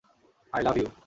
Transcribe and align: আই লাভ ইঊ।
আই 0.53 0.61
লাভ 0.63 0.75
ইঊ। 0.77 0.91